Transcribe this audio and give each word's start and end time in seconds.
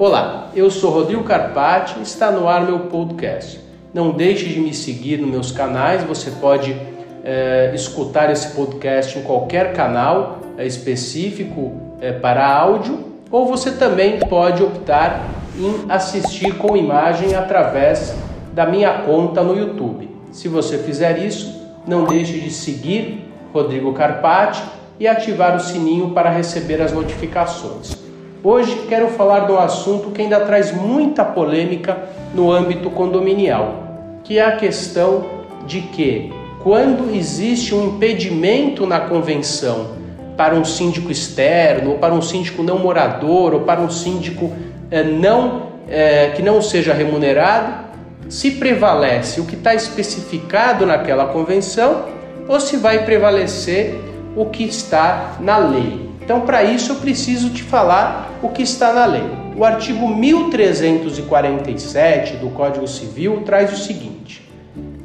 Olá, 0.00 0.48
eu 0.56 0.70
sou 0.70 0.90
Rodrigo 0.92 1.22
Carpati 1.24 1.98
e 1.98 2.02
está 2.02 2.30
no 2.30 2.48
ar 2.48 2.64
meu 2.64 2.78
podcast. 2.86 3.60
Não 3.92 4.12
deixe 4.12 4.46
de 4.46 4.58
me 4.58 4.72
seguir 4.72 5.18
nos 5.18 5.28
meus 5.28 5.52
canais, 5.52 6.02
você 6.04 6.30
pode 6.30 6.74
é, 7.22 7.70
escutar 7.74 8.30
esse 8.30 8.56
podcast 8.56 9.18
em 9.18 9.22
qualquer 9.22 9.74
canal 9.74 10.38
é, 10.56 10.66
específico 10.66 11.78
é, 12.00 12.12
para 12.12 12.50
áudio, 12.50 12.98
ou 13.30 13.44
você 13.44 13.72
também 13.72 14.18
pode 14.20 14.62
optar 14.62 15.20
em 15.58 15.84
assistir 15.90 16.56
com 16.56 16.74
imagem 16.74 17.34
através 17.34 18.14
da 18.54 18.64
minha 18.64 19.02
conta 19.02 19.42
no 19.42 19.54
YouTube. 19.54 20.08
Se 20.32 20.48
você 20.48 20.78
fizer 20.78 21.18
isso, 21.18 21.60
não 21.86 22.04
deixe 22.04 22.40
de 22.40 22.50
seguir 22.50 23.30
Rodrigo 23.52 23.92
Carpati 23.92 24.62
e 24.98 25.06
ativar 25.06 25.54
o 25.54 25.60
sininho 25.60 26.12
para 26.12 26.30
receber 26.30 26.80
as 26.80 26.90
notificações. 26.90 28.00
Hoje 28.42 28.86
quero 28.88 29.08
falar 29.08 29.50
um 29.50 29.58
assunto 29.58 30.12
que 30.12 30.22
ainda 30.22 30.40
traz 30.40 30.72
muita 30.72 31.22
polêmica 31.22 32.08
no 32.34 32.50
âmbito 32.50 32.88
condominial, 32.88 34.20
que 34.24 34.38
é 34.38 34.44
a 34.44 34.56
questão 34.56 35.26
de 35.66 35.82
que 35.82 36.32
quando 36.62 37.14
existe 37.14 37.74
um 37.74 37.88
impedimento 37.88 38.86
na 38.86 38.98
convenção 39.00 39.88
para 40.38 40.54
um 40.54 40.64
síndico 40.64 41.12
externo, 41.12 41.90
ou 41.90 41.98
para 41.98 42.14
um 42.14 42.22
síndico 42.22 42.62
não 42.62 42.78
morador, 42.78 43.52
ou 43.52 43.60
para 43.60 43.82
um 43.82 43.90
síndico 43.90 44.50
é, 44.90 45.02
não 45.02 45.66
é, 45.86 46.28
que 46.34 46.40
não 46.40 46.62
seja 46.62 46.94
remunerado, 46.94 47.90
se 48.30 48.52
prevalece 48.52 49.38
o 49.38 49.44
que 49.44 49.54
está 49.54 49.74
especificado 49.74 50.86
naquela 50.86 51.26
convenção 51.26 52.06
ou 52.48 52.58
se 52.58 52.78
vai 52.78 53.04
prevalecer 53.04 54.00
o 54.34 54.46
que 54.46 54.64
está 54.64 55.36
na 55.40 55.58
lei. 55.58 56.09
Então, 56.22 56.42
para 56.42 56.62
isso, 56.62 56.92
eu 56.92 56.96
preciso 56.96 57.48
te 57.50 57.62
falar 57.62 58.30
o 58.42 58.48
que 58.48 58.62
está 58.62 58.92
na 58.92 59.06
lei. 59.06 59.24
O 59.56 59.64
artigo 59.64 60.08
1347 60.08 62.36
do 62.36 62.50
Código 62.50 62.86
Civil 62.86 63.42
traz 63.44 63.72
o 63.72 63.76
seguinte: 63.76 64.48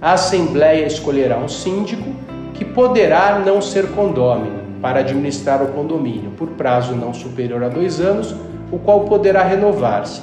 a 0.01 0.13
Assembleia 0.13 0.85
escolherá 0.85 1.37
um 1.37 1.47
síndico 1.47 2.13
que 2.53 2.63
poderá 2.63 3.41
não 3.45 3.61
ser 3.61 3.91
condômino 3.91 4.63
para 4.81 4.99
administrar 4.99 5.63
o 5.63 5.69
condomínio 5.69 6.31
por 6.31 6.49
prazo 6.49 6.93
não 6.93 7.13
superior 7.13 7.63
a 7.63 7.69
dois 7.69 7.99
anos, 7.99 8.35
o 8.71 8.77
qual 8.77 9.01
poderá 9.01 9.43
renovar-se. 9.43 10.21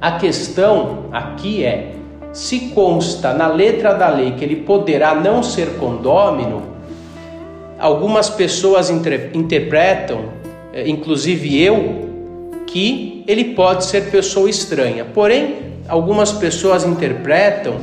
A 0.00 0.12
questão 0.12 1.04
aqui 1.12 1.64
é: 1.64 1.94
se 2.32 2.70
consta 2.74 3.32
na 3.32 3.46
letra 3.46 3.94
da 3.94 4.08
lei 4.08 4.32
que 4.32 4.44
ele 4.44 4.56
poderá 4.56 5.14
não 5.14 5.42
ser 5.42 5.78
condômino, 5.78 6.62
algumas 7.78 8.28
pessoas 8.28 8.90
interpretam, 8.90 10.30
eh, 10.72 10.88
inclusive 10.88 11.62
eu, 11.62 12.08
que 12.66 13.24
ele 13.26 13.54
pode 13.54 13.84
ser 13.84 14.10
pessoa 14.10 14.50
estranha. 14.50 15.04
Porém, 15.04 15.56
algumas 15.88 16.32
pessoas 16.32 16.84
interpretam 16.84 17.76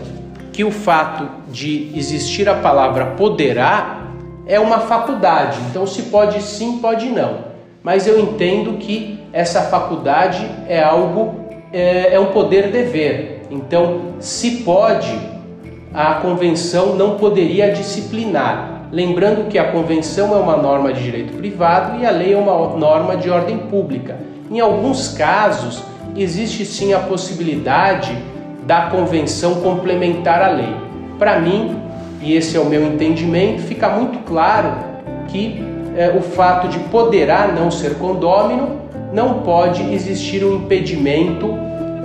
que 0.52 0.64
o 0.64 0.72
fato 0.72 1.28
de 1.52 1.92
existir 1.96 2.48
a 2.48 2.56
palavra 2.56 3.08
poderá 3.18 4.06
é 4.48 4.60
uma 4.60 4.80
faculdade, 4.80 5.58
então 5.70 5.88
se 5.88 6.04
pode 6.04 6.42
sim, 6.42 6.78
pode 6.78 7.08
não. 7.08 7.46
Mas 7.82 8.08
eu 8.08 8.20
entendo 8.20 8.78
que 8.78 9.20
essa 9.34 9.64
faculdade 9.64 10.50
é 10.68 10.82
algo, 10.82 11.46
é, 11.74 12.14
é 12.16 12.20
um 12.20 12.28
poder-dever. 12.28 13.42
Então, 13.52 14.16
se 14.20 14.64
pode, 14.64 15.14
a 15.94 16.16
convenção 16.16 16.96
não 16.96 17.18
poderia 17.18 17.72
disciplinar. 17.72 18.75
Lembrando 18.92 19.50
que 19.50 19.58
a 19.58 19.72
convenção 19.72 20.36
é 20.36 20.40
uma 20.40 20.58
norma 20.58 20.94
de 20.94 21.04
direito 21.04 21.34
privado 21.38 22.00
e 22.00 22.06
a 22.06 22.12
lei 22.12 22.34
é 22.34 22.38
uma 22.38 22.78
norma 22.78 23.18
de 23.18 23.30
ordem 23.30 23.58
pública. 23.58 24.18
Em 24.50 24.60
alguns 24.60 25.10
casos, 25.10 25.84
existe 26.16 26.66
sim 26.66 26.94
a 26.94 27.00
possibilidade 27.00 28.16
da 28.66 28.84
convenção 28.84 29.56
complementar 29.56 30.42
a 30.42 30.50
lei. 30.50 30.76
Para 31.18 31.40
mim, 31.40 31.80
e 32.22 32.34
esse 32.34 32.56
é 32.58 32.60
o 32.60 32.66
meu 32.66 32.86
entendimento, 32.86 33.64
fica 33.64 33.90
muito 33.90 34.20
claro 34.20 34.74
que 35.28 35.64
é, 35.96 36.10
o 36.10 36.22
fato 36.22 36.68
de 36.68 36.80
poderá 36.80 37.48
não 37.48 37.72
ser 37.72 37.96
condômino 37.96 38.82
não 39.14 39.42
pode 39.42 39.82
existir 39.94 40.44
um 40.44 40.56
impedimento 40.56 41.58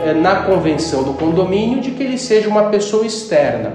é, 0.04 0.12
na 0.14 0.36
convenção 0.42 1.02
do 1.02 1.14
condomínio 1.14 1.80
de 1.80 1.91
que 1.91 2.02
ele 2.02 2.18
seja 2.18 2.48
uma 2.48 2.64
pessoa 2.64 3.04
externa. 3.04 3.74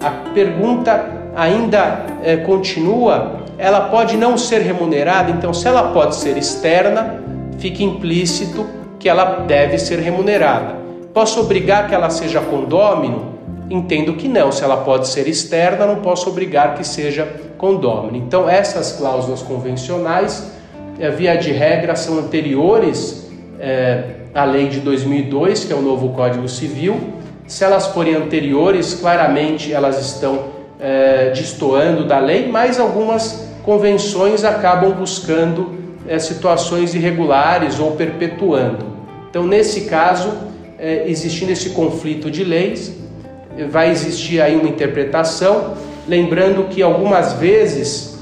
A 0.00 0.10
pergunta 0.32 1.23
ainda 1.34 2.06
é, 2.22 2.36
continua: 2.38 3.40
ela 3.58 3.82
pode 3.82 4.16
não 4.16 4.36
ser 4.36 4.60
remunerada, 4.60 5.30
então, 5.30 5.52
se 5.52 5.66
ela 5.66 5.92
pode 5.92 6.16
ser 6.16 6.36
externa, 6.36 7.20
fica 7.58 7.82
implícito 7.82 8.66
que 8.98 9.08
ela 9.08 9.44
deve 9.46 9.78
ser 9.78 9.98
remunerada. 9.98 10.76
Posso 11.12 11.40
obrigar 11.40 11.88
que 11.88 11.94
ela 11.94 12.10
seja 12.10 12.40
condômino? 12.40 13.34
Entendo 13.70 14.14
que 14.14 14.28
não, 14.28 14.52
se 14.52 14.62
ela 14.62 14.78
pode 14.78 15.08
ser 15.08 15.26
externa, 15.28 15.86
não 15.86 15.96
posso 15.96 16.28
obrigar 16.28 16.74
que 16.74 16.86
seja 16.86 17.28
condômino. 17.56 18.16
Então, 18.16 18.48
essas 18.48 18.92
cláusulas 18.92 19.40
convencionais, 19.42 20.50
eh, 20.98 21.10
via 21.10 21.36
de 21.36 21.50
regra, 21.50 21.96
são 21.96 22.18
anteriores 22.18 23.30
é, 23.58 24.04
à 24.34 24.44
lei 24.44 24.68
de 24.68 24.80
2002, 24.80 25.64
que 25.64 25.72
é 25.72 25.76
o 25.76 25.80
novo 25.80 26.10
Código 26.10 26.48
Civil. 26.48 26.98
Se 27.46 27.64
elas 27.64 27.86
forem 27.86 28.14
anteriores, 28.14 28.94
claramente 28.94 29.72
elas 29.72 30.00
estão 30.00 30.53
é, 30.80 31.30
destoando 31.30 32.04
da 32.04 32.18
lei, 32.18 32.48
mas 32.48 32.78
algumas 32.78 33.48
convenções 33.62 34.44
acabam 34.44 34.92
buscando 34.92 35.74
é, 36.06 36.18
situações 36.18 36.94
irregulares 36.94 37.78
ou 37.78 37.92
perpetuando. 37.92 38.86
Então, 39.30 39.46
nesse 39.46 39.82
caso, 39.82 40.32
é, 40.78 41.04
existindo 41.06 41.52
esse 41.52 41.70
conflito 41.70 42.30
de 42.30 42.44
leis, 42.44 42.92
vai 43.70 43.90
existir 43.90 44.40
aí 44.40 44.56
uma 44.56 44.68
interpretação, 44.68 45.74
lembrando 46.08 46.68
que 46.68 46.82
algumas 46.82 47.34
vezes 47.34 48.18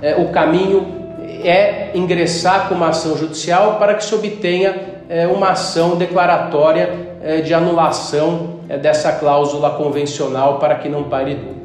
é, 0.00 0.16
o 0.16 0.28
caminho 0.28 0.98
é 1.44 1.90
ingressar 1.94 2.68
com 2.68 2.74
uma 2.74 2.88
ação 2.88 3.16
judicial 3.16 3.78
para 3.78 3.94
que 3.94 4.04
se 4.04 4.14
obtenha 4.14 4.74
é, 5.08 5.26
uma 5.26 5.50
ação 5.50 5.96
declaratória 5.96 6.90
é, 7.22 7.40
de 7.40 7.54
anulação 7.54 8.60
é, 8.68 8.76
dessa 8.76 9.12
cláusula 9.12 9.70
convencional 9.70 10.58
para 10.58 10.76
que 10.76 10.88
não 10.88 11.04
pare 11.04 11.34
dúvidas. 11.34 11.57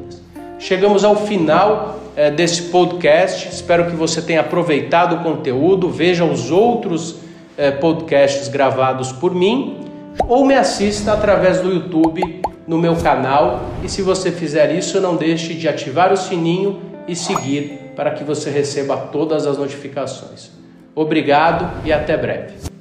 Chegamos 0.64 1.04
ao 1.04 1.18
final 1.18 2.00
é, 2.16 2.32
desse 2.32 2.62
podcast, 2.70 3.50
espero 3.50 3.88
que 3.88 3.98
você 3.98 4.22
tenha 4.22 4.40
aproveitado 4.40 5.18
o 5.18 5.20
conteúdo, 5.22 5.90
veja 5.90 6.24
os 6.24 6.52
outros 6.52 7.18
é, 7.58 7.70
podcasts 7.70 8.48
gravados 8.48 9.12
por 9.12 9.36
mim 9.36 9.86
ou 10.26 10.46
me 10.46 10.56
assista 10.56 11.12
através 11.12 11.60
do 11.60 11.70
YouTube 11.70 12.42
no 12.66 12.78
meu 12.78 12.96
canal 12.96 13.66
e 13.84 13.90
se 13.90 14.02
você 14.02 14.32
fizer 14.32 14.74
isso, 14.74 15.02
não 15.02 15.18
deixe 15.18 15.54
de 15.54 15.68
ativar 15.68 16.14
o 16.14 16.18
sininho 16.18 16.80
e 17.10 17.14
seguir 17.14 17.92
para 17.94 18.12
que 18.12 18.24
você 18.24 18.50
receba 18.50 18.96
todas 18.96 19.46
as 19.46 19.58
notificações. 19.58 20.50
Obrigado 20.96 21.70
e 21.84 21.92
até 21.92 22.16
breve. 22.16 22.73